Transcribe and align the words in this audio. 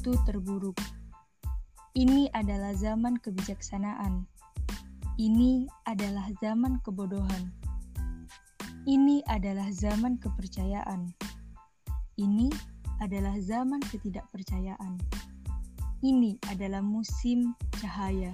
waktu 0.00 0.16
terburuk. 0.24 0.80
Ini 1.92 2.32
adalah 2.32 2.72
zaman 2.72 3.20
kebijaksanaan. 3.20 4.24
Ini 5.20 5.68
adalah 5.84 6.24
zaman 6.40 6.80
kebodohan. 6.80 7.52
Ini 8.88 9.20
adalah 9.28 9.68
zaman 9.68 10.16
kepercayaan. 10.16 11.12
Ini 12.16 12.48
adalah 12.96 13.36
zaman 13.44 13.84
ketidakpercayaan. 13.92 14.96
Ini 16.00 16.40
adalah 16.48 16.80
musim 16.80 17.52
cahaya. 17.76 18.32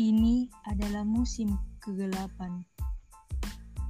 Ini 0.00 0.48
adalah 0.64 1.04
musim 1.04 1.60
kegelapan. 1.84 2.64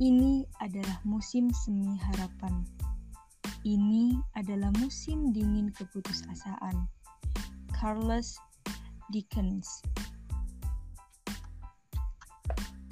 Ini 0.03 0.43
adalah 0.59 0.99
musim 1.07 1.55
semi 1.55 1.95
harapan. 2.03 2.67
Ini 3.67 4.15
adalah 4.39 4.71
musim 4.79 5.35
dingin 5.35 5.75
keputusasaan. 5.75 6.87
Charles 7.75 8.39
Dickens 9.11 9.83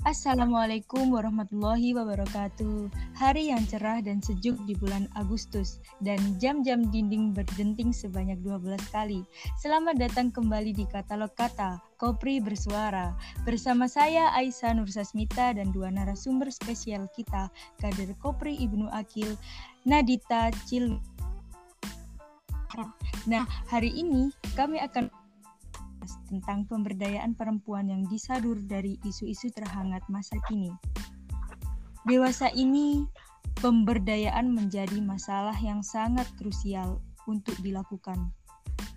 Assalamualaikum 0.06 1.18
warahmatullahi 1.18 1.90
wabarakatuh. 1.90 2.94
Hari 3.18 3.50
yang 3.50 3.66
cerah 3.66 3.98
dan 3.98 4.22
sejuk 4.22 4.54
di 4.62 4.78
bulan 4.78 5.10
Agustus 5.18 5.82
dan 5.98 6.22
jam-jam 6.38 6.86
dinding 6.94 7.34
berdenting 7.34 7.90
sebanyak 7.90 8.38
12 8.38 8.78
kali. 8.94 9.26
Selamat 9.58 9.98
datang 9.98 10.30
kembali 10.30 10.78
di 10.78 10.86
katalog 10.86 11.34
kata 11.34 11.82
Kopri 11.98 12.38
Bersuara. 12.38 13.18
Bersama 13.42 13.90
saya 13.90 14.30
Aisyah 14.38 14.78
Nursasmita 14.78 15.58
dan 15.58 15.74
dua 15.74 15.90
narasumber 15.90 16.54
spesial 16.54 17.10
kita, 17.10 17.50
Kader 17.82 18.14
Kopri 18.22 18.54
Ibnu 18.62 18.86
Akil, 18.94 19.34
Nadita 19.82 20.54
Cil. 20.70 21.02
Nah, 23.26 23.42
hari 23.66 23.90
ini 23.90 24.30
kami 24.54 24.78
akan 24.78 25.10
tentang 26.30 26.66
pemberdayaan 26.70 27.34
perempuan 27.34 27.90
yang 27.90 28.06
disadur 28.06 28.54
dari 28.62 28.98
isu-isu 29.02 29.50
terhangat 29.50 30.02
masa 30.06 30.38
kini. 30.46 30.70
Dewasa 32.06 32.54
ini, 32.54 33.02
pemberdayaan 33.58 34.54
menjadi 34.54 35.02
masalah 35.02 35.56
yang 35.58 35.82
sangat 35.82 36.30
krusial 36.38 37.02
untuk 37.26 37.58
dilakukan. 37.64 38.30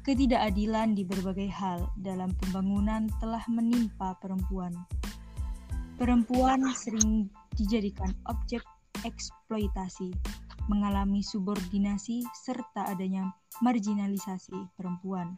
Ketidakadilan 0.06 0.94
di 0.94 1.04
berbagai 1.06 1.50
hal 1.50 1.90
dalam 1.98 2.30
pembangunan 2.38 3.10
telah 3.18 3.42
menimpa 3.50 4.14
perempuan. 4.22 4.74
Perempuan 5.98 6.64
sering 6.78 7.28
dijadikan 7.58 8.14
objek 8.30 8.64
eksploitasi, 9.04 10.14
mengalami 10.72 11.26
subordinasi, 11.26 12.24
serta 12.46 12.88
adanya 12.94 13.34
marginalisasi 13.60 14.56
perempuan 14.80 15.36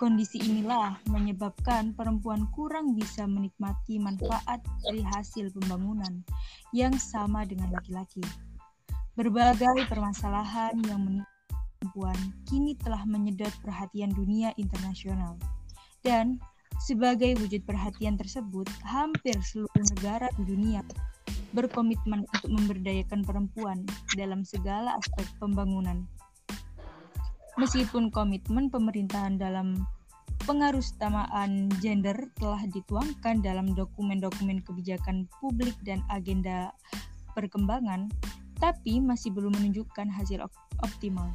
Kondisi 0.00 0.42
inilah 0.42 0.98
menyebabkan 1.10 1.94
perempuan 1.94 2.48
kurang 2.50 2.98
bisa 2.98 3.28
menikmati 3.28 4.02
manfaat 4.02 4.60
dari 4.82 5.02
hasil 5.02 5.52
pembangunan 5.54 6.24
yang 6.74 6.96
sama 6.98 7.46
dengan 7.46 7.70
laki-laki. 7.70 8.22
Berbagai 9.14 9.86
permasalahan 9.86 10.74
yang 10.88 11.22
perempuan 11.78 12.18
kini 12.46 12.78
telah 12.78 13.02
menyedot 13.06 13.52
perhatian 13.62 14.14
dunia 14.14 14.54
internasional. 14.58 15.38
Dan 16.02 16.42
sebagai 16.82 17.38
wujud 17.38 17.62
perhatian 17.62 18.18
tersebut, 18.18 18.66
hampir 18.82 19.34
seluruh 19.42 19.84
negara 19.94 20.26
di 20.38 20.46
dunia 20.46 20.82
berkomitmen 21.52 22.24
untuk 22.32 22.48
memberdayakan 22.48 23.22
perempuan 23.22 23.84
dalam 24.16 24.42
segala 24.42 24.96
aspek 24.96 25.28
pembangunan. 25.36 26.08
Meskipun 27.60 28.08
komitmen 28.08 28.72
pemerintahan 28.72 29.36
dalam 29.36 29.84
pengarusutamaan 30.48 31.70
gender 31.78 32.16
telah 32.40 32.64
dituangkan 32.66 33.44
dalam 33.44 33.76
dokumen-dokumen 33.76 34.64
kebijakan 34.64 35.28
publik 35.38 35.76
dan 35.84 36.02
agenda 36.10 36.72
perkembangan, 37.36 38.10
tapi 38.58 38.98
masih 38.98 39.30
belum 39.34 39.54
menunjukkan 39.58 40.08
hasil 40.10 40.42
optimal. 40.82 41.30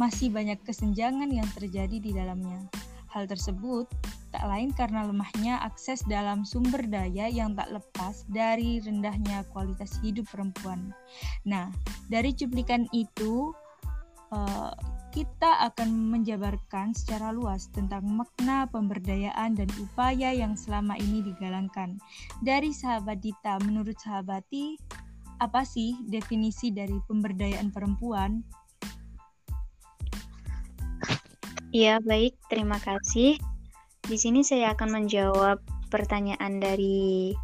Masih 0.00 0.32
banyak 0.32 0.56
kesenjangan 0.64 1.28
yang 1.28 1.48
terjadi 1.52 1.96
di 2.00 2.10
dalamnya. 2.16 2.64
Hal 3.10 3.26
tersebut 3.26 3.90
tak 4.30 4.46
lain 4.46 4.70
karena 4.70 5.02
lemahnya 5.02 5.58
akses 5.66 6.06
dalam 6.06 6.46
sumber 6.46 6.86
daya 6.86 7.26
yang 7.26 7.58
tak 7.58 7.74
lepas 7.74 8.22
dari 8.30 8.78
rendahnya 8.78 9.42
kualitas 9.50 9.98
hidup 9.98 10.30
perempuan. 10.30 10.94
Nah, 11.42 11.74
dari 12.06 12.30
cuplikan 12.30 12.86
itu, 12.94 13.50
uh, 14.30 14.70
kita 15.10 15.66
akan 15.66 16.14
menjabarkan 16.14 16.94
secara 16.94 17.34
luas 17.34 17.66
tentang 17.74 18.06
makna 18.06 18.70
pemberdayaan 18.70 19.58
dan 19.58 19.66
upaya 19.82 20.30
yang 20.30 20.54
selama 20.54 20.94
ini 21.02 21.26
digalangkan. 21.26 21.98
Dari 22.46 22.70
sahabat 22.70 23.18
Dita, 23.18 23.58
menurut 23.66 23.98
sahabati, 23.98 24.78
apa 25.42 25.66
sih 25.66 25.98
definisi 26.06 26.70
dari 26.70 26.94
pemberdayaan 27.10 27.74
perempuan? 27.74 28.46
Ya, 31.74 31.98
baik. 32.02 32.38
Terima 32.46 32.78
kasih. 32.78 33.38
Di 34.06 34.16
sini 34.18 34.46
saya 34.46 34.74
akan 34.74 35.02
menjawab 35.02 35.58
pertanyaan 35.90 36.62
dari 36.62 37.34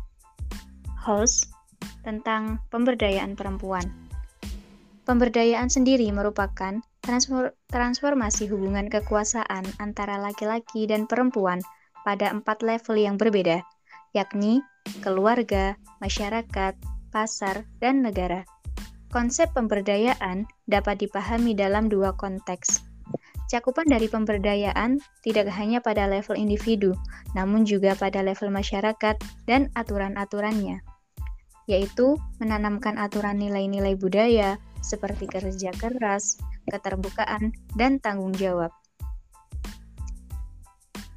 host 1.02 1.50
tentang 2.06 2.62
pemberdayaan 2.70 3.34
perempuan. 3.34 3.86
Pemberdayaan 5.06 5.70
sendiri 5.70 6.10
merupakan 6.10 6.82
transfer, 7.06 7.54
transformasi 7.70 8.50
hubungan 8.50 8.90
kekuasaan 8.90 9.62
antara 9.78 10.18
laki-laki 10.18 10.90
dan 10.90 11.06
perempuan 11.06 11.62
pada 12.02 12.34
empat 12.34 12.66
level 12.66 12.98
yang 12.98 13.14
berbeda, 13.14 13.62
yakni 14.10 14.60
keluarga, 15.00 15.78
masyarakat, 16.02 16.74
pasar, 17.14 17.64
dan 17.78 18.02
negara. 18.02 18.42
Konsep 19.14 19.54
pemberdayaan 19.54 20.44
dapat 20.66 21.06
dipahami 21.06 21.54
dalam 21.54 21.86
dua 21.86 22.12
konteks. 22.18 22.82
Cakupan 23.46 23.86
dari 23.86 24.10
pemberdayaan 24.10 24.98
tidak 25.22 25.46
hanya 25.54 25.78
pada 25.78 26.10
level 26.10 26.34
individu, 26.34 26.90
namun 27.38 27.62
juga 27.62 27.94
pada 27.94 28.18
level 28.18 28.50
masyarakat 28.50 29.14
dan 29.46 29.70
aturan-aturannya, 29.78 30.82
yaitu 31.70 32.18
menanamkan 32.42 32.98
aturan 32.98 33.38
nilai-nilai 33.38 33.94
budaya 33.94 34.58
seperti 34.86 35.26
kerja 35.26 35.74
keras, 35.74 36.38
keterbukaan, 36.70 37.50
dan 37.74 37.98
tanggung 37.98 38.30
jawab. 38.38 38.70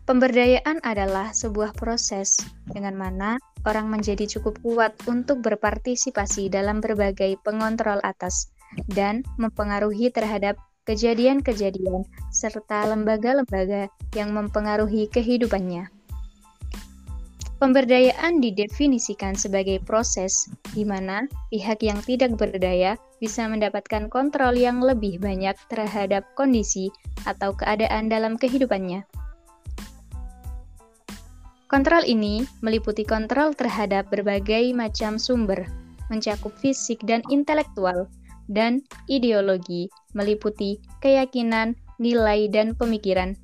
Pemberdayaan 0.09 0.81
adalah 0.81 1.37
sebuah 1.37 1.77
proses 1.77 2.33
dengan 2.65 2.97
mana 2.97 3.37
orang 3.69 3.93
menjadi 3.93 4.25
cukup 4.25 4.57
kuat 4.65 4.97
untuk 5.05 5.45
berpartisipasi 5.45 6.49
dalam 6.49 6.81
berbagai 6.81 7.37
pengontrol 7.45 8.01
atas 8.01 8.49
dan 8.89 9.21
mempengaruhi 9.37 10.09
terhadap 10.09 10.57
kejadian-kejadian 10.89 12.09
serta 12.33 12.89
lembaga-lembaga 12.89 13.93
yang 14.17 14.33
mempengaruhi 14.33 15.05
kehidupannya. 15.13 15.98
Pemberdayaan 17.59 18.39
didefinisikan 18.39 19.35
sebagai 19.35 19.83
proses 19.83 20.47
di 20.71 20.87
mana 20.87 21.27
pihak 21.51 21.83
yang 21.83 21.99
tidak 22.07 22.39
berdaya 22.39 22.95
bisa 23.19 23.51
mendapatkan 23.51 24.07
kontrol 24.07 24.55
yang 24.55 24.79
lebih 24.79 25.19
banyak 25.19 25.59
terhadap 25.67 26.23
kondisi 26.39 26.87
atau 27.27 27.51
keadaan 27.51 28.07
dalam 28.07 28.39
kehidupannya. 28.39 29.03
Kontrol 31.67 32.07
ini 32.07 32.47
meliputi 32.63 33.03
kontrol 33.03 33.51
terhadap 33.51 34.07
berbagai 34.07 34.71
macam 34.71 35.19
sumber, 35.19 35.67
mencakup 36.07 36.55
fisik 36.63 37.03
dan 37.03 37.19
intelektual, 37.27 38.07
dan 38.47 38.79
ideologi, 39.11 39.91
meliputi 40.15 40.79
keyakinan, 41.03 41.75
nilai, 41.99 42.47
dan 42.47 42.71
pemikiran. 42.71 43.35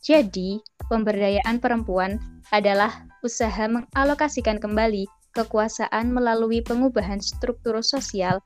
Jadi, 0.00 0.58
pemberdayaan 0.88 1.60
perempuan 1.60 2.18
adalah 2.50 3.09
usaha 3.20 3.68
mengalokasikan 3.68 4.56
kembali 4.56 5.04
kekuasaan 5.36 6.10
melalui 6.10 6.64
pengubahan 6.64 7.22
struktur 7.22 7.78
sosial, 7.84 8.42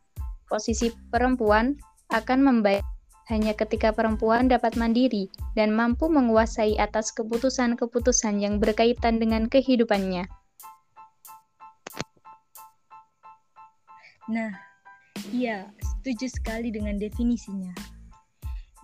posisi 0.50 0.92
perempuan 1.08 1.78
akan 2.12 2.44
membaik 2.44 2.84
hanya 3.32 3.56
ketika 3.56 3.88
perempuan 3.88 4.52
dapat 4.52 4.76
mandiri 4.76 5.32
dan 5.56 5.72
mampu 5.72 6.12
menguasai 6.12 6.76
atas 6.76 7.08
keputusan-keputusan 7.16 8.36
yang 8.44 8.60
berkaitan 8.60 9.16
dengan 9.16 9.48
kehidupannya. 9.48 10.28
Nah, 14.28 14.52
iya, 15.32 15.72
setuju 15.80 16.28
sekali 16.28 16.68
dengan 16.68 17.00
definisinya 17.00 17.93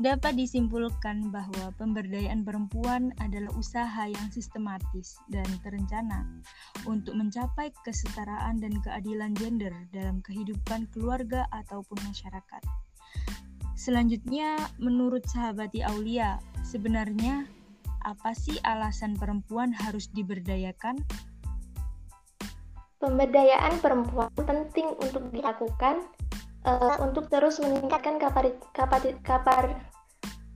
dapat 0.00 0.32
disimpulkan 0.32 1.29
bahwa 1.29 1.76
pemberdayaan 1.76 2.41
perempuan 2.41 3.12
adalah 3.20 3.52
usaha 3.61 4.08
yang 4.08 4.32
sistematis 4.32 5.20
dan 5.29 5.44
terencana 5.61 6.25
untuk 6.88 7.12
mencapai 7.12 7.69
kesetaraan 7.85 8.64
dan 8.64 8.73
keadilan 8.81 9.37
gender 9.37 9.76
dalam 9.93 10.25
kehidupan 10.25 10.88
keluarga 10.97 11.44
ataupun 11.52 12.00
masyarakat. 12.08 12.64
Selanjutnya, 13.76 14.56
menurut 14.81 15.20
sahabati 15.29 15.85
Aulia, 15.85 16.41
sebenarnya 16.64 17.44
apa 18.00 18.32
sih 18.32 18.56
alasan 18.64 19.20
perempuan 19.20 19.76
harus 19.76 20.08
diberdayakan? 20.17 20.97
Pemberdayaan 23.00 23.81
perempuan 23.85 24.32
penting 24.37 24.97
untuk 25.00 25.29
dilakukan 25.32 26.08
uh, 26.64 26.97
untuk 27.05 27.29
terus 27.32 27.61
meningkatkan 27.61 28.20
kapar, 28.20 28.52
kapar, 28.76 29.00
kapar, 29.25 29.64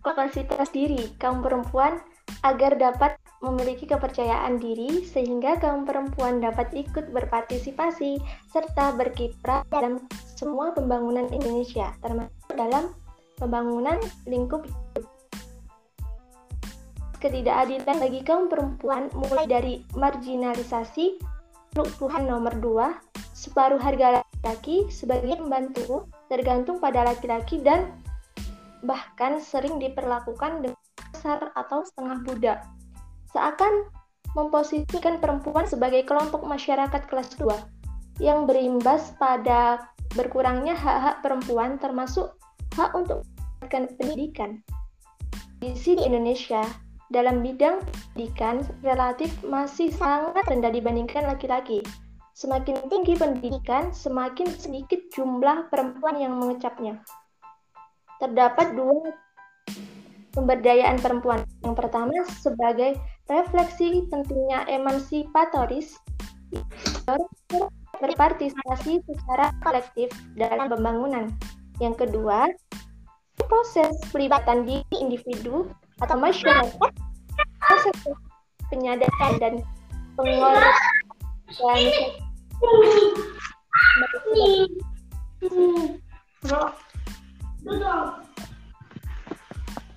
kapasitas 0.04 0.68
diri 0.70 1.10
kaum 1.16 1.40
perempuan 1.40 1.98
agar 2.44 2.76
dapat 2.76 3.16
memiliki 3.40 3.88
kepercayaan 3.88 4.60
diri 4.60 5.04
sehingga 5.04 5.56
kaum 5.60 5.88
perempuan 5.88 6.44
dapat 6.44 6.68
ikut 6.76 7.12
berpartisipasi 7.12 8.20
serta 8.52 8.92
berkiprah 8.96 9.64
dalam 9.72 10.04
semua 10.36 10.76
pembangunan 10.76 11.28
Indonesia 11.32 11.92
termasuk 12.04 12.52
dalam 12.52 12.92
pembangunan 13.40 13.96
lingkup 14.28 14.68
hidup. 14.68 15.04
Ketidakadilan 17.24 17.96
bagi 18.04 18.20
kaum 18.20 18.52
perempuan 18.52 19.08
mulai 19.16 19.48
dari 19.48 19.80
marginalisasi, 19.96 21.16
Tuhan 21.72 22.28
nomor 22.28 22.52
2, 22.60 23.32
separuh 23.32 23.80
harga 23.80 24.20
laki-laki 24.20 24.84
sebagai 24.92 25.40
pembantu 25.40 26.04
tergantung 26.28 26.76
pada 26.76 27.08
laki-laki 27.08 27.64
dan 27.64 27.88
bahkan 28.84 29.40
sering 29.40 29.80
diperlakukan 29.80 30.62
dengan 30.62 30.82
besar 31.12 31.50
atau 31.56 31.82
setengah 31.82 32.20
budak. 32.22 32.58
Seakan 33.32 33.88
memposisikan 34.36 35.18
perempuan 35.18 35.64
sebagai 35.64 36.04
kelompok 36.04 36.44
masyarakat 36.44 37.02
kelas 37.08 37.34
2 37.40 38.22
yang 38.22 38.46
berimbas 38.46 39.16
pada 39.18 39.90
berkurangnya 40.14 40.78
hak-hak 40.78 41.24
perempuan 41.24 41.80
termasuk 41.82 42.38
hak 42.78 42.94
untuk 42.94 43.26
mendapatkan 43.64 43.90
pendidikan. 43.98 44.50
Di 45.58 45.74
sini 45.74 46.06
Indonesia, 46.06 46.62
dalam 47.10 47.40
bidang 47.40 47.80
pendidikan 48.14 48.62
relatif 48.84 49.30
masih 49.46 49.90
sangat 49.94 50.44
rendah 50.46 50.70
dibandingkan 50.70 51.24
laki-laki. 51.24 51.80
Semakin 52.34 52.90
tinggi 52.90 53.14
pendidikan, 53.14 53.94
semakin 53.94 54.50
sedikit 54.50 54.98
jumlah 55.14 55.70
perempuan 55.70 56.18
yang 56.18 56.34
mengecapnya. 56.34 56.98
Terdapat 58.24 58.72
dua 58.72 59.12
pemberdayaan 60.32 60.96
perempuan. 60.96 61.44
Yang 61.60 61.74
pertama 61.76 62.16
sebagai 62.40 62.96
refleksi 63.28 64.08
pentingnya 64.08 64.64
emansipatoris 64.72 66.00
berpartisipasi 68.00 69.04
secara 69.04 69.52
kolektif 69.60 70.08
dalam 70.40 70.72
pembangunan. 70.72 71.28
Yang 71.84 72.08
kedua, 72.08 72.48
proses 73.44 73.92
pelibatan 74.08 74.64
diri 74.64 74.96
individu 74.96 75.68
atau 76.00 76.16
masyarakat, 76.16 76.90
proses 77.60 77.96
penyadaran 78.72 79.32
dan 79.36 79.54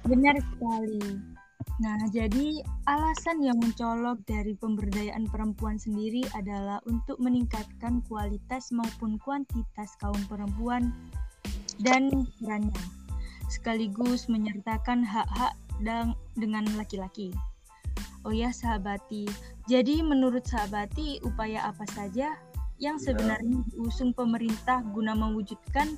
Benar 0.07 0.35
sekali. 0.39 1.19
Nah, 1.77 1.99
jadi 2.09 2.65
alasan 2.89 3.43
yang 3.45 3.61
mencolok 3.61 4.17
dari 4.25 4.57
pemberdayaan 4.57 5.29
perempuan 5.29 5.77
sendiri 5.77 6.25
adalah 6.33 6.81
untuk 6.89 7.21
meningkatkan 7.21 8.01
kualitas 8.09 8.73
maupun 8.73 9.21
kuantitas 9.21 9.93
kaum 10.01 10.17
perempuan 10.25 10.89
dan 11.85 12.09
perannya, 12.41 12.81
sekaligus 13.45 14.25
menyertakan 14.25 15.05
hak-hak 15.05 15.53
dengan 16.33 16.65
laki-laki. 16.81 17.29
Oh 18.25 18.33
ya, 18.33 18.49
sahabati. 18.49 19.29
Jadi 19.69 20.01
menurut 20.01 20.49
sahabati, 20.49 21.21
upaya 21.21 21.69
apa 21.69 21.85
saja 21.93 22.33
yang 22.81 22.97
sebenarnya 22.97 23.61
diusung 23.69 24.17
pemerintah 24.17 24.81
guna 24.93 25.13
mewujudkan 25.13 25.93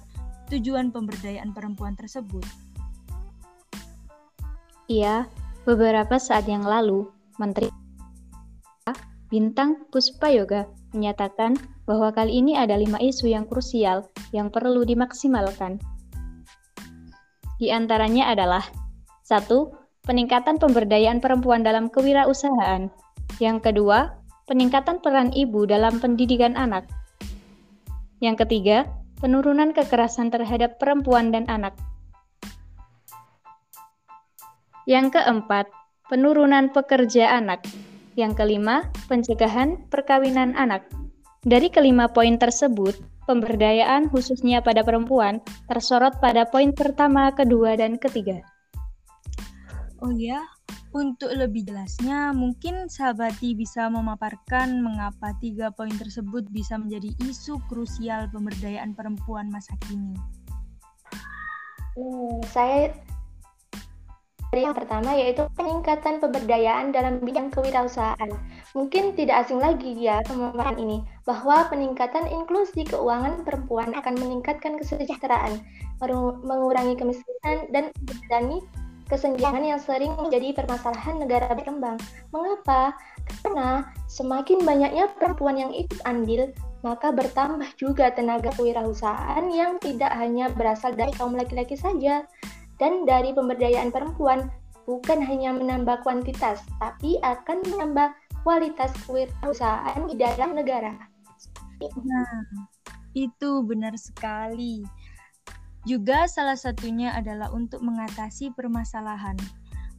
tujuan 0.49 0.89
pemberdayaan 0.89 1.53
perempuan 1.53 1.93
tersebut? 1.93 2.43
Iya, 4.89 5.29
beberapa 5.63 6.17
saat 6.17 6.49
yang 6.49 6.65
lalu, 6.65 7.05
Menteri 7.37 7.69
Bintang 9.29 9.85
Puspa 9.93 10.33
Yoga 10.33 10.65
menyatakan 10.89 11.53
bahwa 11.85 12.09
kali 12.09 12.41
ini 12.41 12.57
ada 12.57 12.73
lima 12.73 12.97
isu 12.97 13.29
yang 13.29 13.45
krusial 13.45 14.09
yang 14.33 14.49
perlu 14.49 14.81
dimaksimalkan. 14.81 15.77
Di 17.61 17.69
antaranya 17.69 18.33
adalah 18.33 18.65
satu, 19.21 19.69
peningkatan 20.09 20.57
pemberdayaan 20.57 21.21
perempuan 21.21 21.61
dalam 21.61 21.93
kewirausahaan. 21.93 22.89
Yang 23.37 23.57
kedua, 23.69 24.17
peningkatan 24.49 24.97
peran 24.97 25.29
ibu 25.29 25.69
dalam 25.69 26.01
pendidikan 26.01 26.57
anak. 26.57 26.89
Yang 28.25 28.49
ketiga, 28.49 28.89
penurunan 29.19 29.75
kekerasan 29.75 30.31
terhadap 30.31 30.79
perempuan 30.79 31.31
dan 31.31 31.45
anak. 31.51 31.75
Yang 34.89 35.21
keempat, 35.21 35.69
penurunan 36.09 36.73
pekerja 36.73 37.37
anak. 37.37 37.61
Yang 38.17 38.41
kelima, 38.41 38.89
pencegahan 39.05 39.85
perkawinan 39.93 40.57
anak. 40.57 40.87
Dari 41.45 41.71
kelima 41.71 42.11
poin 42.11 42.35
tersebut, 42.35 42.97
pemberdayaan 43.29 44.09
khususnya 44.09 44.59
pada 44.65 44.81
perempuan 44.81 45.39
tersorot 45.69 46.17
pada 46.17 46.49
poin 46.49 46.73
pertama, 46.73 47.31
kedua, 47.31 47.77
dan 47.77 48.01
ketiga. 48.01 48.41
Oh 50.01 50.11
ya, 50.11 50.41
untuk 50.89 51.29
lebih 51.29 51.69
jelasnya, 51.69 52.33
mungkin 52.33 52.89
sahabati 52.89 53.53
bisa 53.53 53.85
memaparkan 53.93 54.81
mengapa 54.81 55.37
tiga 55.37 55.69
poin 55.69 55.93
tersebut 55.93 56.49
bisa 56.49 56.81
menjadi 56.81 57.13
isu 57.29 57.61
krusial 57.69 58.25
pemberdayaan 58.33 58.97
perempuan 58.97 59.53
masa 59.53 59.77
kini. 59.85 60.17
Hmm, 61.93 62.41
saya 62.49 62.89
dari 64.49 64.65
yang 64.65 64.73
pertama 64.73 65.13
yaitu 65.13 65.45
peningkatan 65.53 66.17
pemberdayaan 66.17 66.89
dalam 66.89 67.21
bidang 67.21 67.53
kewirausahaan. 67.53 68.33
Mungkin 68.73 69.13
tidak 69.13 69.45
asing 69.45 69.61
lagi 69.61 69.93
ya 69.93 70.25
pemaparan 70.25 70.77
ini, 70.81 71.05
bahwa 71.29 71.69
peningkatan 71.69 72.25
inklusi 72.25 72.81
keuangan 72.89 73.45
perempuan 73.45 73.93
akan 73.93 74.17
meningkatkan 74.17 74.81
kesejahteraan, 74.81 75.61
mengurangi 76.45 76.97
kemiskinan, 76.97 77.69
dan 77.69 77.93
mengurangi 78.01 78.57
kesenjangan 79.09 79.65
yang 79.65 79.81
sering 79.81 80.13
menjadi 80.15 80.53
permasalahan 80.53 81.19
negara 81.19 81.51
berkembang. 81.57 81.97
Mengapa? 82.29 82.93
Karena 83.41 83.89
semakin 84.05 84.61
banyaknya 84.63 85.09
perempuan 85.17 85.57
yang 85.57 85.73
ikut 85.73 85.99
andil, 86.05 86.53
maka 86.85 87.11
bertambah 87.11 87.67
juga 87.75 88.13
tenaga 88.13 88.53
kewirausahaan 88.55 89.49
yang 89.51 89.81
tidak 89.81 90.13
hanya 90.15 90.47
berasal 90.53 90.93
dari 90.93 91.11
kaum 91.17 91.35
laki-laki 91.35 91.75
saja, 91.75 92.23
dan 92.79 93.03
dari 93.03 93.35
pemberdayaan 93.35 93.91
perempuan 93.91 94.47
bukan 94.87 95.19
hanya 95.19 95.51
menambah 95.53 96.01
kuantitas, 96.05 96.63
tapi 96.79 97.19
akan 97.21 97.61
menambah 97.67 98.15
kualitas 98.47 98.89
kewirausahaan 99.05 100.07
di 100.07 100.15
dalam 100.15 100.55
negara. 100.55 100.95
Nah, 101.79 102.43
itu 103.13 103.63
benar 103.65 103.93
sekali. 103.99 104.83
Juga 105.87 106.27
salah 106.27 106.59
satunya 106.59 107.15
adalah 107.15 107.51
untuk 107.55 107.79
mengatasi 107.79 108.51
permasalahan 108.51 109.39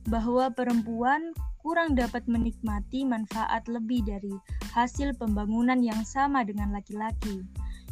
bahwa 0.08 0.52
perempuan 0.52 1.32
kurang 1.60 1.92
dapat 1.96 2.24
menikmati 2.24 3.04
manfaat 3.04 3.68
lebih 3.68 4.04
dari 4.04 4.32
hasil 4.72 5.16
pembangunan 5.16 5.80
yang 5.80 6.00
sama 6.04 6.44
dengan 6.44 6.72
laki-laki. 6.72 7.44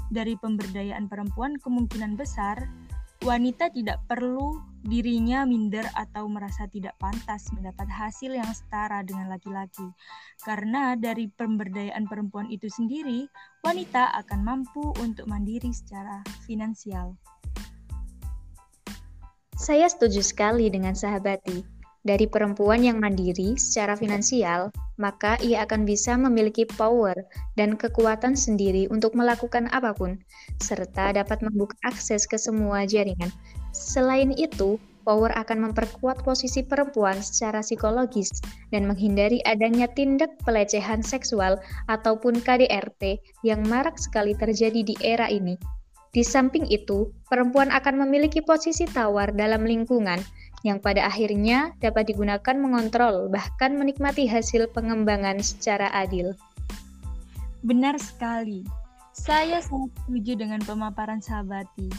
Dari 0.08 0.36
pemberdayaan 0.40 1.04
perempuan 1.08 1.60
kemungkinan 1.60 2.16
besar 2.16 2.64
wanita 3.26 3.68
tidak 3.74 3.98
perlu 4.06 4.62
dirinya 4.86 5.42
minder 5.42 5.84
atau 5.98 6.30
merasa 6.30 6.70
tidak 6.70 6.94
pantas 7.02 7.50
mendapat 7.50 7.90
hasil 7.90 8.30
yang 8.30 8.48
setara 8.54 9.02
dengan 9.02 9.28
laki-laki. 9.28 9.84
Karena 10.46 10.94
dari 10.94 11.26
pemberdayaan 11.28 12.06
perempuan 12.06 12.46
itu 12.48 12.70
sendiri, 12.70 13.26
wanita 13.66 14.16
akan 14.24 14.40
mampu 14.46 14.94
untuk 15.02 15.26
mandiri 15.26 15.74
secara 15.74 16.22
finansial. 16.46 17.18
Saya 19.58 19.90
setuju 19.90 20.22
sekali 20.22 20.70
dengan 20.70 20.94
sahabati. 20.94 21.66
Dari 22.06 22.30
perempuan 22.30 22.86
yang 22.86 23.02
mandiri 23.02 23.58
secara 23.58 23.98
finansial, 23.98 24.70
maka 25.02 25.34
ia 25.42 25.66
akan 25.66 25.82
bisa 25.82 26.14
memiliki 26.14 26.62
power 26.62 27.26
dan 27.58 27.74
kekuatan 27.74 28.38
sendiri 28.38 28.86
untuk 28.86 29.18
melakukan 29.18 29.66
apa 29.74 29.90
pun, 29.98 30.14
serta 30.62 31.10
dapat 31.10 31.42
membuka 31.42 31.74
akses 31.82 32.22
ke 32.30 32.38
semua 32.38 32.86
jaringan. 32.86 33.34
Selain 33.74 34.30
itu, 34.38 34.78
power 35.02 35.34
akan 35.34 35.68
memperkuat 35.68 36.22
posisi 36.22 36.62
perempuan 36.62 37.18
secara 37.18 37.58
psikologis 37.58 38.30
dan 38.70 38.86
menghindari 38.86 39.42
adanya 39.42 39.90
tindak 39.90 40.38
pelecehan 40.46 41.02
seksual 41.02 41.58
ataupun 41.90 42.38
KDRT 42.46 43.18
yang 43.42 43.66
marak 43.66 43.98
sekali 43.98 44.38
terjadi 44.38 44.86
di 44.86 44.94
era 45.02 45.26
ini. 45.26 45.58
Di 46.08 46.24
samping 46.24 46.64
itu, 46.72 47.12
perempuan 47.28 47.68
akan 47.68 48.08
memiliki 48.08 48.40
posisi 48.40 48.88
tawar 48.88 49.36
dalam 49.36 49.68
lingkungan 49.68 50.18
yang 50.66 50.82
pada 50.82 51.06
akhirnya 51.06 51.76
dapat 51.78 52.10
digunakan 52.10 52.56
mengontrol 52.58 53.30
bahkan 53.30 53.78
menikmati 53.78 54.26
hasil 54.26 54.66
pengembangan 54.74 55.38
secara 55.38 55.92
adil. 55.94 56.34
Benar 57.62 57.98
sekali. 58.00 58.64
Saya 59.14 59.58
sangat 59.58 59.90
setuju 60.06 60.38
dengan 60.38 60.62
pemaparan 60.62 61.18
sahabati. 61.18 61.90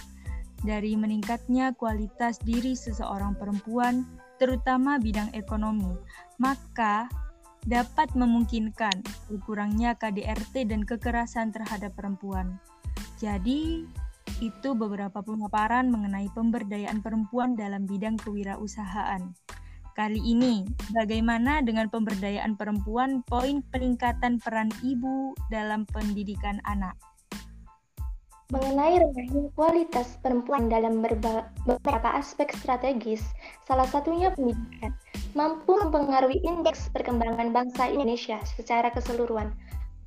Dari 0.60 0.92
meningkatnya 0.96 1.72
kualitas 1.76 2.40
diri 2.44 2.76
seseorang 2.76 3.36
perempuan, 3.40 4.04
terutama 4.40 5.00
bidang 5.00 5.32
ekonomi, 5.32 5.96
maka 6.36 7.08
dapat 7.68 8.12
memungkinkan 8.16 9.04
berkurangnya 9.28 9.96
KDRT 10.00 10.68
dan 10.68 10.84
kekerasan 10.84 11.52
terhadap 11.52 11.96
perempuan. 11.96 12.60
Jadi, 13.20 13.84
itu 14.40 14.70
beberapa 14.72 15.20
pemaparan 15.20 15.92
mengenai 15.92 16.32
pemberdayaan 16.32 17.04
perempuan 17.04 17.60
dalam 17.60 17.84
bidang 17.84 18.16
kewirausahaan. 18.16 19.36
Kali 20.00 20.24
ini, 20.24 20.64
bagaimana 20.96 21.60
dengan 21.60 21.92
pemberdayaan 21.92 22.56
perempuan 22.56 23.20
poin 23.28 23.60
peningkatan 23.68 24.40
peran 24.40 24.72
ibu 24.80 25.36
dalam 25.52 25.84
pendidikan 25.92 26.64
anak? 26.64 26.96
Mengenai 28.56 29.04
rendahnya 29.04 29.52
kualitas 29.54 30.16
perempuan 30.24 30.72
dalam 30.72 31.04
beberapa 31.04 32.10
aspek 32.16 32.50
strategis, 32.56 33.22
salah 33.68 33.86
satunya 33.92 34.32
pendidikan, 34.32 34.96
mampu 35.36 35.76
mempengaruhi 35.76 36.40
indeks 36.48 36.88
perkembangan 36.96 37.52
bangsa 37.52 37.92
Indonesia 37.92 38.40
secara 38.56 38.90
keseluruhan. 38.96 39.52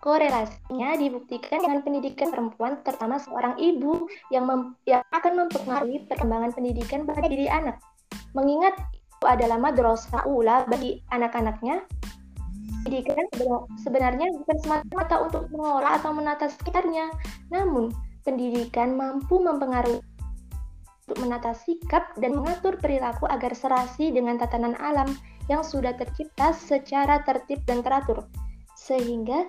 Korelasinya 0.02 0.98
dibuktikan 0.98 1.62
dengan 1.62 1.78
pendidikan 1.86 2.34
perempuan, 2.34 2.82
terutama 2.82 3.22
seorang 3.22 3.54
ibu 3.54 4.10
yang, 4.34 4.50
mem 4.50 4.74
yang 4.82 5.06
akan 5.14 5.46
mempengaruhi 5.46 6.02
perkembangan 6.10 6.50
pendidikan 6.50 7.06
pada 7.06 7.22
diri 7.30 7.46
anak. 7.46 7.78
Mengingat 8.34 8.74
itu 8.98 9.26
adalah 9.30 9.62
madrasah 9.62 10.26
ula 10.26 10.66
bagi 10.66 10.98
anak-anaknya, 11.14 11.86
pendidikan 12.82 13.30
sebenarnya 13.78 14.26
bukan 14.42 14.56
semata-mata 14.66 15.16
untuk 15.22 15.46
mengolah 15.54 16.02
atau 16.02 16.10
menata 16.10 16.50
sekitarnya, 16.50 17.06
namun 17.54 17.94
pendidikan 18.26 18.98
mampu 18.98 19.38
mempengaruhi 19.38 20.02
untuk 21.06 21.18
menata 21.22 21.54
sikap 21.54 22.10
dan 22.18 22.34
mengatur 22.34 22.74
perilaku 22.74 23.30
agar 23.30 23.54
serasi 23.54 24.10
dengan 24.10 24.34
tatanan 24.34 24.74
alam 24.82 25.14
yang 25.46 25.62
sudah 25.62 25.94
tercipta 25.94 26.50
secara 26.50 27.22
tertib 27.22 27.62
dan 27.70 27.86
teratur, 27.86 28.26
sehingga 28.74 29.46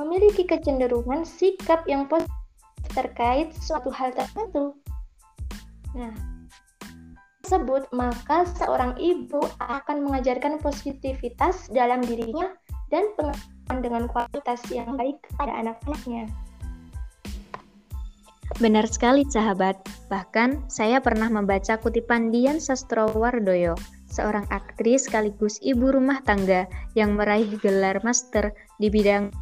memiliki 0.00 0.48
kecenderungan 0.48 1.26
sikap 1.26 1.84
yang 1.84 2.08
positif 2.08 2.32
terkait 2.92 3.52
suatu 3.56 3.88
hal 3.88 4.12
tertentu. 4.12 4.76
Nah, 5.96 6.12
tersebut, 7.44 7.88
maka 7.92 8.48
seorang 8.56 8.96
ibu 8.96 9.40
akan 9.60 10.08
mengajarkan 10.08 10.60
positivitas 10.60 11.68
dalam 11.72 12.00
dirinya 12.04 12.52
dan 12.88 13.12
pengetahuan 13.16 13.78
dengan 13.80 14.04
kualitas 14.08 14.60
yang 14.68 14.96
baik 14.96 15.20
kepada 15.28 15.52
anak-anaknya. 15.64 16.28
Benar 18.60 18.84
sekali 18.84 19.24
sahabat, 19.32 19.80
bahkan 20.12 20.60
saya 20.68 21.00
pernah 21.00 21.32
membaca 21.32 21.80
kutipan 21.80 22.28
Dian 22.28 22.60
Sastrowardoyo, 22.60 23.72
seorang 24.12 24.44
aktris 24.52 25.08
sekaligus 25.08 25.56
ibu 25.64 25.88
rumah 25.88 26.20
tangga 26.20 26.68
yang 26.92 27.16
meraih 27.16 27.48
gelar 27.64 28.04
master 28.04 28.52
di 28.76 28.92
bidang 28.92 29.32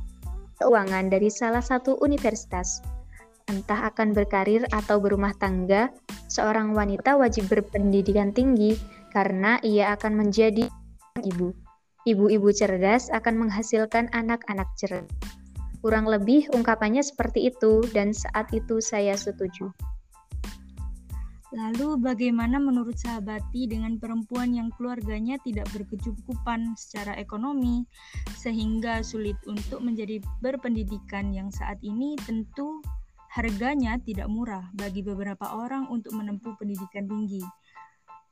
keuangan 0.61 1.09
dari 1.09 1.33
salah 1.33 1.65
satu 1.65 1.97
universitas. 2.05 2.85
Entah 3.51 3.91
akan 3.91 4.15
berkarir 4.15 4.63
atau 4.71 5.03
berumah 5.03 5.35
tangga, 5.41 5.91
seorang 6.31 6.77
wanita 6.77 7.19
wajib 7.19 7.51
berpendidikan 7.51 8.31
tinggi 8.31 8.79
karena 9.11 9.59
ia 9.67 9.91
akan 9.97 10.23
menjadi 10.23 10.71
ibu. 11.25 11.51
Ibu-ibu 12.07 12.49
cerdas 12.55 13.11
akan 13.11 13.49
menghasilkan 13.49 14.13
anak-anak 14.15 14.69
cerdas. 14.79 15.11
Kurang 15.81 16.05
lebih 16.05 16.53
ungkapannya 16.53 17.01
seperti 17.01 17.49
itu 17.49 17.81
dan 17.97 18.13
saat 18.13 18.53
itu 18.53 18.85
saya 18.85 19.17
setuju. 19.17 19.73
Lalu 21.51 21.99
bagaimana 21.99 22.63
menurut 22.63 22.95
sahabati 22.95 23.67
dengan 23.67 23.99
perempuan 23.99 24.55
yang 24.55 24.71
keluarganya 24.79 25.35
tidak 25.43 25.67
berkecukupan 25.75 26.79
secara 26.79 27.19
ekonomi 27.19 27.83
sehingga 28.39 29.03
sulit 29.03 29.35
untuk 29.51 29.83
menjadi 29.83 30.23
berpendidikan 30.39 31.35
yang 31.35 31.51
saat 31.51 31.83
ini 31.83 32.15
tentu 32.23 32.79
harganya 33.35 33.99
tidak 33.99 34.31
murah 34.31 34.71
bagi 34.79 35.03
beberapa 35.03 35.51
orang 35.51 35.91
untuk 35.91 36.15
menempuh 36.15 36.55
pendidikan 36.55 37.11
tinggi. 37.11 37.43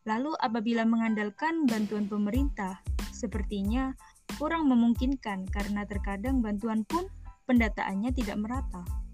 Lalu 0.06 0.38
apabila 0.38 0.86
mengandalkan 0.86 1.66
bantuan 1.66 2.06
pemerintah, 2.06 2.78
sepertinya 3.10 3.98
kurang 4.38 4.70
memungkinkan 4.70 5.50
karena 5.50 5.82
terkadang 5.90 6.38
bantuan 6.38 6.86
pun 6.86 7.10
pendataannya 7.50 8.14
tidak 8.14 8.38
merata. 8.38 9.07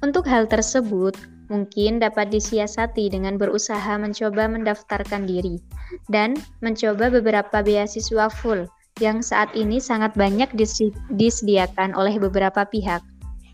Untuk 0.00 0.24
hal 0.24 0.48
tersebut, 0.48 1.12
mungkin 1.52 2.00
dapat 2.00 2.32
disiasati 2.32 3.12
dengan 3.12 3.36
berusaha 3.36 4.00
mencoba 4.00 4.48
mendaftarkan 4.48 5.28
diri 5.28 5.60
dan 6.08 6.38
mencoba 6.64 7.12
beberapa 7.12 7.60
beasiswa 7.60 8.32
full 8.32 8.64
yang 9.02 9.20
saat 9.20 9.52
ini 9.52 9.76
sangat 9.76 10.16
banyak 10.16 10.48
disediakan 11.12 11.92
oleh 11.92 12.16
beberapa 12.16 12.64
pihak. 12.64 13.04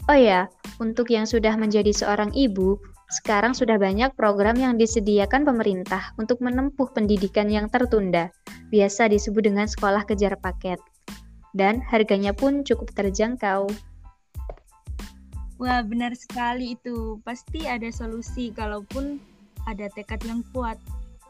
Oh 0.07 0.15
ya, 0.15 0.47
untuk 0.79 1.11
yang 1.11 1.26
sudah 1.26 1.59
menjadi 1.59 1.91
seorang 1.91 2.31
ibu, 2.31 2.79
sekarang 3.11 3.55
sudah 3.55 3.79
banyak 3.79 4.15
program 4.15 4.55
yang 4.55 4.79
disediakan 4.79 5.43
pemerintah 5.43 6.15
untuk 6.19 6.38
menempuh 6.43 6.91
pendidikan 6.95 7.50
yang 7.50 7.67
tertunda, 7.71 8.31
biasa 8.71 9.11
disebut 9.11 9.50
dengan 9.50 9.67
sekolah 9.67 10.07
kejar 10.07 10.38
paket. 10.38 10.79
Dan 11.55 11.83
harganya 11.83 12.31
pun 12.35 12.62
cukup 12.67 12.93
terjangkau. 12.95 13.71
Wah, 15.56 15.80
benar 15.80 16.12
sekali 16.12 16.76
itu. 16.76 17.16
Pasti 17.25 17.64
ada 17.64 17.88
solusi 17.88 18.52
kalaupun 18.52 19.16
ada 19.64 19.88
tekad 19.96 20.20
yang 20.28 20.44
kuat. 20.52 20.76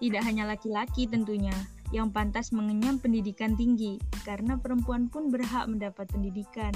Tidak 0.02 0.18
hanya 0.18 0.50
laki-laki 0.50 1.06
tentunya 1.06 1.54
yang 1.94 2.10
pantas 2.10 2.50
mengenyam 2.50 2.98
pendidikan 2.98 3.54
tinggi, 3.54 4.02
karena 4.26 4.58
perempuan 4.58 5.06
pun 5.06 5.30
berhak 5.30 5.70
mendapat 5.70 6.10
pendidikan, 6.10 6.74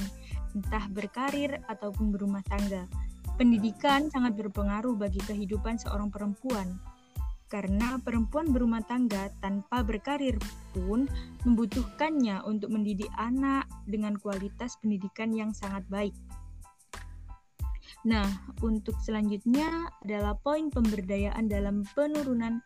entah 0.55 0.87
berkarir 0.95 1.59
ataupun 1.67 2.15
berumah 2.15 2.47
tangga. 2.47 2.87
Pendidikan 3.35 4.07
sangat 4.15 4.39
berpengaruh 4.39 4.95
bagi 4.95 5.19
kehidupan 5.27 5.83
seorang 5.83 6.15
perempuan, 6.15 6.79
karena 7.51 7.99
perempuan 7.99 8.55
berumah 8.55 8.87
tangga 8.87 9.35
tanpa 9.43 9.83
berkarir 9.83 10.39
pun 10.71 11.11
membutuhkannya 11.43 12.47
untuk 12.47 12.71
mendidik 12.71 13.11
anak 13.19 13.67
dengan 13.91 14.15
kualitas 14.15 14.79
pendidikan 14.79 15.35
yang 15.35 15.51
sangat 15.51 15.83
baik. 15.91 16.15
Nah, 18.09 18.25
untuk 18.65 18.97
selanjutnya 19.05 19.93
adalah 20.01 20.33
poin 20.41 20.73
pemberdayaan 20.73 21.53
dalam 21.53 21.85
penurunan 21.93 22.65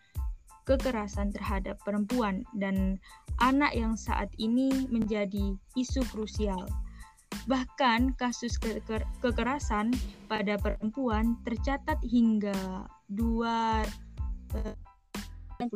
kekerasan 0.64 1.28
terhadap 1.34 1.76
perempuan 1.84 2.46
dan 2.56 2.96
anak 3.42 3.74
yang 3.76 3.96
saat 3.98 4.30
ini 4.40 4.88
menjadi 4.88 5.52
isu 5.76 6.00
krusial. 6.08 6.64
Bahkan 7.50 8.14
kasus 8.16 8.56
ke 8.56 8.80
ke 8.86 9.02
kekerasan 9.20 9.92
pada 10.30 10.56
perempuan 10.56 11.36
tercatat 11.44 11.98
hingga 12.06 12.86
29.911 13.10 15.66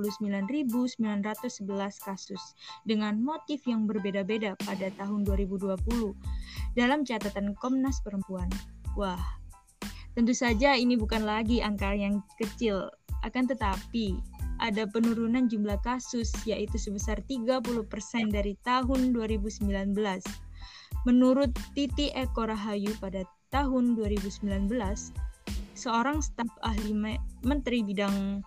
kasus 2.01 2.43
dengan 2.87 3.21
motif 3.21 3.67
yang 3.69 3.85
berbeda-beda 3.91 4.55
pada 4.65 4.89
tahun 4.97 5.27
2020 5.27 6.15
dalam 6.79 7.03
catatan 7.05 7.53
Komnas 7.59 8.01
Perempuan. 8.07 8.49
Wah, 8.97 9.21
Tentu 10.19 10.35
saja 10.35 10.75
ini 10.75 10.99
bukan 10.99 11.23
lagi 11.23 11.63
angka 11.63 11.95
yang 11.95 12.19
kecil, 12.43 12.91
akan 13.23 13.47
tetapi 13.55 14.19
ada 14.59 14.83
penurunan 14.91 15.47
jumlah 15.47 15.79
kasus 15.87 16.35
yaitu 16.43 16.75
sebesar 16.75 17.23
30% 17.23 17.63
dari 18.27 18.59
tahun 18.67 19.15
2019. 19.15 19.63
Menurut 21.07 21.55
Titi 21.79 22.11
Eko 22.11 22.51
Rahayu 22.51 22.99
pada 22.99 23.23
tahun 23.55 23.95
2019, 23.95 24.43
seorang 25.79 26.19
staf 26.19 26.51
ahli 26.67 26.99
Menteri 27.47 27.87
Bidang 27.87 28.43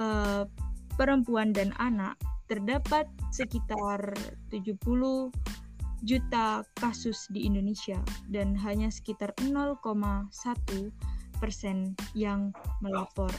uh, 0.00 0.48
Perempuan 0.96 1.52
dan 1.52 1.76
Anak 1.76 2.16
terdapat 2.48 3.04
sekitar 3.28 4.16
70 4.48 4.72
juta 6.04 6.62
kasus 6.76 7.26
di 7.32 7.48
Indonesia 7.48 7.96
dan 8.28 8.52
hanya 8.60 8.92
sekitar 8.92 9.32
0,1 9.40 9.80
persen 11.40 11.96
yang 12.12 12.52
melapor. 12.84 13.32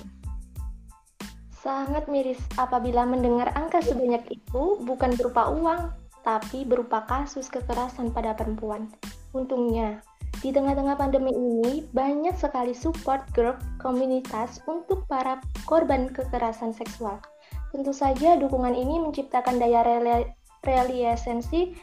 Sangat 1.54 2.06
miris 2.10 2.38
apabila 2.62 3.06
mendengar 3.10 3.50
angka 3.58 3.82
sebanyak 3.82 4.22
itu 4.30 4.82
bukan 4.86 5.14
berupa 5.18 5.50
uang, 5.50 5.94
tapi 6.22 6.66
berupa 6.66 7.06
kasus 7.06 7.50
kekerasan 7.50 8.14
pada 8.14 8.34
perempuan. 8.38 8.90
Untungnya, 9.34 10.02
Di 10.44 10.52
tengah-tengah 10.52 11.00
pandemi 11.00 11.32
ini, 11.32 11.88
banyak 11.96 12.36
sekali 12.36 12.76
support 12.76 13.24
group 13.32 13.56
komunitas 13.80 14.60
untuk 14.68 15.08
para 15.08 15.40
korban 15.64 16.12
kekerasan 16.12 16.76
seksual. 16.76 17.24
Tentu 17.72 17.96
saja 17.96 18.36
dukungan 18.36 18.76
ini 18.76 19.00
menciptakan 19.00 19.58
daya 19.58 19.82
reliasensi 20.62 21.74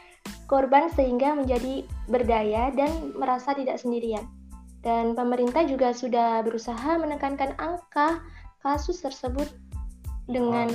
korban 0.47 0.91
sehingga 0.93 1.33
menjadi 1.33 1.87
berdaya 2.05 2.69
dan 2.75 3.15
merasa 3.17 3.57
tidak 3.57 3.81
sendirian. 3.81 4.23
Dan 4.83 5.15
pemerintah 5.15 5.63
juga 5.63 5.95
sudah 5.95 6.43
berusaha 6.43 6.99
menekankan 6.99 7.55
angka 7.55 8.19
kasus 8.59 8.99
tersebut 8.99 9.47
dengan 10.27 10.71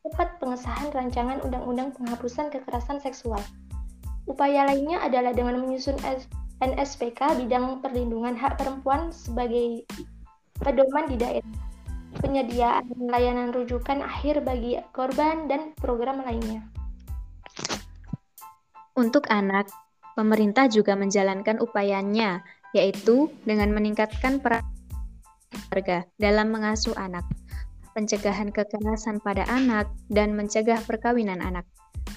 cepat 0.00 0.40
pengesahan 0.40 0.88
rancangan 0.92 1.44
undang-undang 1.44 1.92
penghapusan 1.92 2.48
kekerasan 2.48 3.00
seksual. 3.04 3.40
Upaya 4.24 4.64
lainnya 4.68 5.00
adalah 5.04 5.36
dengan 5.36 5.60
menyusun 5.60 6.00
NSPK 6.60 7.40
bidang 7.40 7.80
perlindungan 7.84 8.36
hak 8.36 8.60
perempuan 8.60 9.12
sebagai 9.12 9.84
pedoman 10.60 11.08
di 11.08 11.16
daerah, 11.16 11.56
penyediaan 12.20 12.84
layanan 13.08 13.52
rujukan 13.52 14.04
akhir 14.04 14.44
bagi 14.44 14.76
korban, 14.92 15.48
dan 15.48 15.72
program 15.80 16.20
lainnya. 16.24 16.64
Untuk 18.98 19.30
anak, 19.30 19.70
pemerintah 20.18 20.66
juga 20.66 20.98
menjalankan 20.98 21.62
upayanya 21.62 22.42
yaitu 22.70 23.30
dengan 23.42 23.74
meningkatkan 23.74 24.38
peran 24.38 24.62
keluarga 25.70 26.06
dalam 26.18 26.54
mengasuh 26.54 26.94
anak, 26.94 27.26
pencegahan 27.94 28.54
kekerasan 28.54 29.18
pada 29.22 29.46
anak, 29.50 29.90
dan 30.10 30.34
mencegah 30.34 30.78
perkawinan 30.86 31.42
anak. 31.42 31.66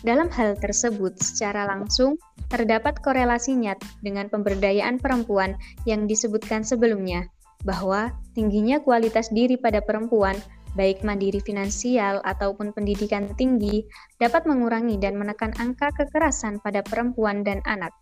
Dalam 0.06 0.30
hal 0.34 0.58
tersebut, 0.60 1.18
secara 1.22 1.66
langsung 1.66 2.20
terdapat 2.50 3.00
korelasi 3.02 3.56
nyat 3.58 3.80
dengan 4.06 4.30
pemberdayaan 4.30 5.02
perempuan 5.02 5.58
yang 5.90 6.06
disebutkan 6.06 6.62
sebelumnya, 6.62 7.30
bahwa 7.64 8.12
tingginya 8.36 8.82
kualitas 8.84 9.32
diri 9.32 9.56
pada 9.56 9.80
perempuan, 9.80 10.36
baik 10.74 11.06
mandiri 11.06 11.42
finansial 11.42 12.22
ataupun 12.26 12.74
pendidikan 12.74 13.30
tinggi, 13.38 13.86
dapat 14.18 14.46
mengurangi 14.46 14.98
dan 14.98 15.18
menekan 15.18 15.54
angka 15.62 15.94
kekerasan 15.94 16.62
pada 16.62 16.82
perempuan 16.86 17.46
dan 17.46 17.62
anak. 17.66 17.94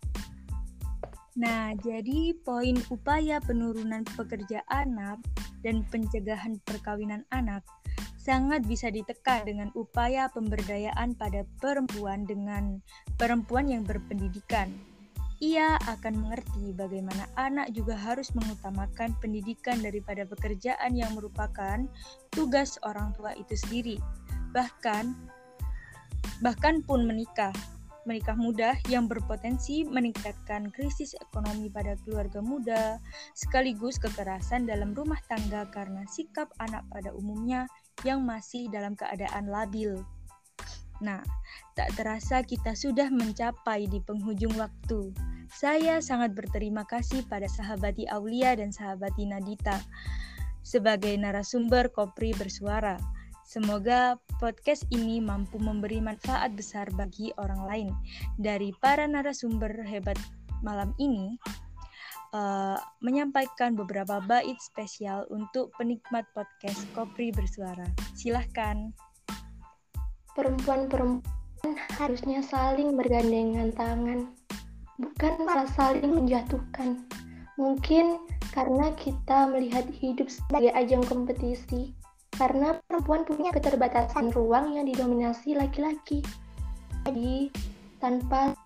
Nah, 1.32 1.72
jadi 1.80 2.36
poin 2.44 2.76
upaya 2.92 3.40
penurunan 3.40 4.04
pekerja 4.04 4.60
anak 4.68 5.16
dan 5.64 5.80
pencegahan 5.88 6.60
perkawinan 6.68 7.24
anak 7.32 7.64
sangat 8.20 8.62
bisa 8.68 8.92
ditekan 8.92 9.42
dengan 9.42 9.68
upaya 9.74 10.28
pemberdayaan 10.30 11.16
pada 11.16 11.42
perempuan 11.58 12.28
dengan 12.28 12.78
perempuan 13.18 13.66
yang 13.66 13.82
berpendidikan. 13.82 14.91
Ia 15.42 15.74
akan 15.90 16.22
mengerti 16.22 16.70
bagaimana 16.70 17.26
anak 17.34 17.74
juga 17.74 17.98
harus 17.98 18.30
mengutamakan 18.30 19.18
pendidikan 19.18 19.82
daripada 19.82 20.22
pekerjaan 20.22 20.94
yang 20.94 21.18
merupakan 21.18 21.82
tugas 22.30 22.78
orang 22.86 23.10
tua 23.18 23.34
itu 23.34 23.58
sendiri. 23.58 23.98
Bahkan 24.54 25.10
bahkan 26.46 26.78
pun 26.86 27.02
menikah 27.10 27.50
menikah 28.06 28.34
muda 28.34 28.78
yang 28.90 29.06
berpotensi 29.06 29.86
meningkatkan 29.86 30.70
krisis 30.74 31.14
ekonomi 31.18 31.70
pada 31.70 31.94
keluarga 32.02 32.42
muda, 32.42 32.98
sekaligus 33.34 33.98
kekerasan 33.98 34.66
dalam 34.66 34.94
rumah 34.94 35.18
tangga 35.30 35.66
karena 35.70 36.02
sikap 36.10 36.50
anak 36.58 36.82
pada 36.90 37.14
umumnya 37.14 37.66
yang 38.02 38.26
masih 38.26 38.66
dalam 38.70 38.98
keadaan 38.98 39.50
labil. 39.50 40.02
Nah, 41.02 41.18
tak 41.74 41.90
terasa 41.98 42.46
kita 42.46 42.78
sudah 42.78 43.10
mencapai 43.10 43.90
di 43.90 43.98
penghujung 43.98 44.54
waktu. 44.54 45.10
Saya 45.50 45.98
sangat 46.00 46.32
berterima 46.32 46.86
kasih 46.86 47.26
pada 47.28 47.44
sahabati 47.50 48.08
Aulia 48.08 48.56
dan 48.56 48.72
sahabati 48.72 49.28
Nadita 49.28 49.82
sebagai 50.62 51.12
narasumber 51.18 51.90
Kopri 51.90 52.32
Bersuara. 52.38 52.96
Semoga 53.42 54.16
podcast 54.40 54.86
ini 54.94 55.20
mampu 55.20 55.60
memberi 55.60 56.00
manfaat 56.00 56.54
besar 56.56 56.88
bagi 56.94 57.34
orang 57.36 57.62
lain. 57.68 57.88
Dari 58.40 58.72
para 58.80 59.04
narasumber 59.04 59.82
hebat 59.84 60.16
malam 60.64 60.94
ini, 60.96 61.36
uh, 62.32 62.78
menyampaikan 63.04 63.76
beberapa 63.76 64.24
bait 64.24 64.56
spesial 64.62 65.28
untuk 65.28 65.74
penikmat 65.76 66.24
podcast 66.32 66.80
Kopri 66.96 67.34
Bersuara. 67.34 67.84
Silahkan. 68.16 68.94
Perempuan-perempuan 70.32 71.76
harusnya 72.00 72.40
saling 72.40 72.96
bergandengan 72.96 73.68
tangan, 73.76 74.32
bukan 74.96 75.32
malah 75.44 75.68
saling 75.76 76.08
menjatuhkan. 76.08 77.04
Mungkin 77.60 78.16
karena 78.56 78.92
kita 78.96 79.48
melihat 79.52 79.84
hidup 79.92 80.32
sebagai 80.32 80.72
ajang 80.72 81.04
kompetisi, 81.04 81.92
karena 82.40 82.80
perempuan 82.88 83.28
punya 83.28 83.52
keterbatasan 83.52 84.32
ruang 84.32 84.72
yang 84.72 84.88
didominasi 84.88 85.52
laki-laki. 85.52 86.24
Jadi, 87.04 87.52
tanpa 88.00 88.56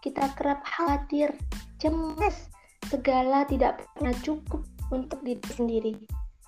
kita 0.00 0.30
kerap 0.38 0.62
khawatir, 0.62 1.34
cemas, 1.82 2.46
segala 2.86 3.42
tidak 3.50 3.82
pernah 3.98 4.14
cukup 4.22 4.62
untuk 4.94 5.18
diri 5.26 5.42
sendiri. 5.50 5.94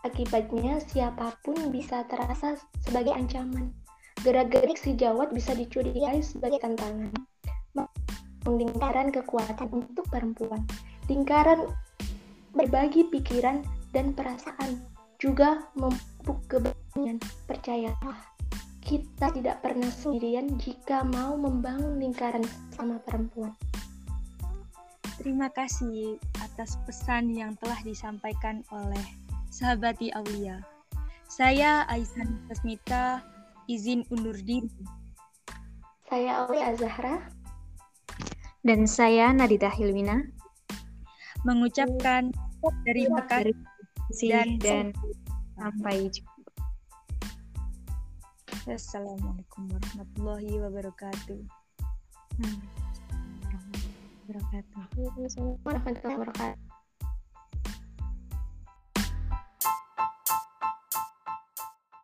Akibatnya, 0.07 0.81
siapa 0.81 1.37
pun 1.45 1.69
bisa 1.69 2.07
terasa 2.09 2.57
sebagai 2.87 3.13
ancaman. 3.13 3.69
Gerak-gerik 4.21 4.77
si 4.77 4.93
jawat 5.01 5.33
bisa 5.33 5.57
dicurigai 5.57 6.21
sebagai 6.21 6.61
tantangan. 6.61 7.09
Lingkaran 8.45 9.09
kekuatan 9.13 9.69
untuk 9.73 10.05
perempuan. 10.13 10.65
Lingkaran 11.09 11.69
berbagi 12.53 13.09
pikiran 13.09 13.65
dan 13.97 14.13
perasaan 14.13 14.81
juga 15.17 15.65
memupuk 15.73 16.41
keberanian. 16.49 17.17
Percayalah, 17.49 18.19
kita 18.85 19.33
tidak 19.33 19.61
pernah 19.65 19.89
sendirian 19.89 20.57
jika 20.61 21.05
mau 21.05 21.37
membangun 21.37 22.01
lingkaran 22.01 22.45
sama 22.77 23.01
perempuan. 23.05 23.57
Terima 25.21 25.53
kasih 25.53 26.17
atas 26.41 26.81
pesan 26.89 27.29
yang 27.33 27.53
telah 27.61 27.77
disampaikan 27.85 28.65
oleh 28.73 29.05
sahabati 29.53 30.09
Aulia. 30.17 30.65
Saya 31.29 31.85
Aisan 31.93 32.41
Tasmita, 32.49 33.21
izin 33.71 34.03
undur 34.11 34.35
diri. 34.35 34.67
Saya 36.11 36.43
Aulia 36.43 36.75
Zahra. 36.75 37.31
Dan 38.67 38.91
saya 38.91 39.31
Nadita 39.31 39.71
Hilwina. 39.71 40.27
Mengucapkan 41.47 42.35
terima 42.83 43.23
kasih 43.31 43.55
dan, 44.27 44.59
dan 44.59 44.87
sampai 45.55 46.11
jumpa. 46.11 46.35
Assalamualaikum 48.69 49.71
warahmatullahi 49.71 50.53
wabarakatuh. 50.61 51.41
Hmm. 52.43 52.59
Warahmatullahi 53.47 54.03
wabarakatuh. 54.27 54.83
Warahmatullahi 55.65 56.17
wabarakatuh. 56.19 56.70